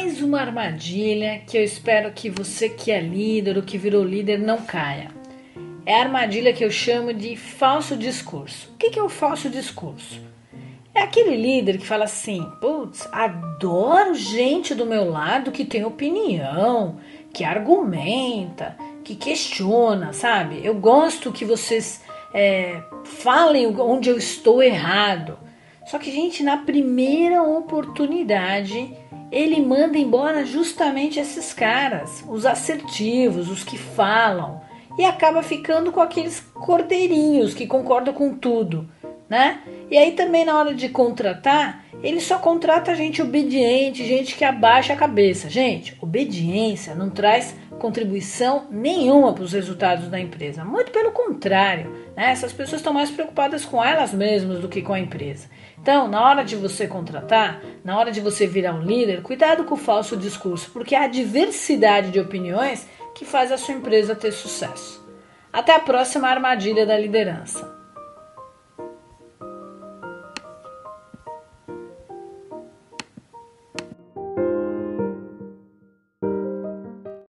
mais 0.00 0.22
uma 0.22 0.40
armadilha 0.40 1.42
que 1.46 1.58
eu 1.58 1.62
espero 1.62 2.10
que 2.10 2.30
você 2.30 2.70
que 2.70 2.90
é 2.90 2.98
líder 2.98 3.58
ou 3.58 3.62
que 3.62 3.76
virou 3.76 4.02
líder 4.02 4.38
não 4.38 4.62
caia. 4.62 5.10
É 5.84 5.94
a 5.94 6.00
armadilha 6.00 6.54
que 6.54 6.64
eu 6.64 6.70
chamo 6.70 7.12
de 7.12 7.36
falso 7.36 7.94
discurso. 7.98 8.70
O 8.72 8.78
que 8.78 8.98
é 8.98 9.02
o 9.02 9.10
falso 9.10 9.50
discurso? 9.50 10.18
É 10.94 11.02
aquele 11.02 11.36
líder 11.36 11.76
que 11.76 11.86
fala 11.86 12.04
assim: 12.04 12.42
putz, 12.62 13.06
adoro 13.12 14.14
gente 14.14 14.74
do 14.74 14.86
meu 14.86 15.04
lado 15.10 15.52
que 15.52 15.66
tem 15.66 15.84
opinião, 15.84 16.98
que 17.30 17.44
argumenta, 17.44 18.78
que 19.04 19.14
questiona, 19.14 20.14
sabe? 20.14 20.62
Eu 20.64 20.76
gosto 20.76 21.30
que 21.30 21.44
vocês 21.44 22.02
é, 22.32 22.82
falem 23.04 23.66
onde 23.66 24.08
eu 24.08 24.16
estou 24.16 24.62
errado. 24.62 25.38
Só 25.86 25.98
que, 25.98 26.10
gente, 26.10 26.42
na 26.42 26.56
primeira 26.56 27.42
oportunidade, 27.42 28.96
ele 29.30 29.60
manda 29.60 29.96
embora 29.96 30.44
justamente 30.44 31.20
esses 31.20 31.52
caras, 31.52 32.24
os 32.28 32.44
assertivos, 32.44 33.48
os 33.48 33.62
que 33.62 33.78
falam, 33.78 34.60
e 34.98 35.04
acaba 35.04 35.42
ficando 35.42 35.92
com 35.92 36.00
aqueles 36.00 36.40
cordeirinhos 36.40 37.54
que 37.54 37.66
concordam 37.66 38.12
com 38.12 38.34
tudo, 38.34 38.88
né? 39.28 39.60
E 39.90 39.98
aí 39.98 40.12
também 40.12 40.44
na 40.44 40.56
hora 40.56 40.72
de 40.72 40.88
contratar, 40.88 41.84
ele 42.02 42.20
só 42.20 42.38
contrata 42.38 42.94
gente 42.94 43.20
obediente, 43.20 44.06
gente 44.06 44.36
que 44.36 44.44
abaixa 44.44 44.92
a 44.92 44.96
cabeça. 44.96 45.50
Gente, 45.50 45.96
obediência 46.00 46.94
não 46.94 47.10
traz 47.10 47.56
contribuição 47.80 48.68
nenhuma 48.70 49.32
para 49.32 49.42
os 49.42 49.52
resultados 49.52 50.08
da 50.08 50.20
empresa. 50.20 50.64
Muito 50.64 50.92
pelo 50.92 51.10
contrário, 51.10 51.90
né? 52.14 52.30
essas 52.30 52.52
pessoas 52.52 52.80
estão 52.80 52.92
mais 52.92 53.10
preocupadas 53.10 53.64
com 53.64 53.82
elas 53.82 54.14
mesmas 54.14 54.60
do 54.60 54.68
que 54.68 54.80
com 54.80 54.92
a 54.92 55.00
empresa. 55.00 55.48
Então, 55.80 56.06
na 56.06 56.22
hora 56.22 56.44
de 56.44 56.54
você 56.54 56.86
contratar, 56.86 57.60
na 57.82 57.98
hora 57.98 58.12
de 58.12 58.20
você 58.20 58.46
virar 58.46 58.74
um 58.74 58.82
líder, 58.82 59.22
cuidado 59.22 59.64
com 59.64 59.74
o 59.74 59.78
falso 59.78 60.16
discurso, 60.16 60.70
porque 60.72 60.94
é 60.94 61.04
a 61.04 61.08
diversidade 61.08 62.10
de 62.10 62.20
opiniões 62.20 62.86
que 63.14 63.24
faz 63.24 63.50
a 63.50 63.56
sua 63.56 63.74
empresa 63.74 64.14
ter 64.14 64.30
sucesso. 64.30 65.04
Até 65.52 65.74
a 65.74 65.80
próxima 65.80 66.28
armadilha 66.28 66.86
da 66.86 66.96
liderança. 66.96 67.69